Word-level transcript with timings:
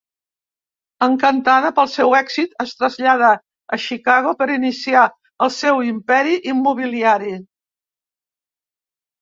Encantada 1.07 1.69
pel 1.79 1.89
seu 1.95 2.15
èxit, 2.19 2.55
es 2.65 2.73
trasllada 2.79 3.29
a 3.77 3.79
Xicago 3.85 4.33
per 4.41 4.49
iniciar 4.55 5.05
el 5.49 5.53
seu 5.59 5.85
imperi 5.93 6.43
immobiliari. 6.55 7.39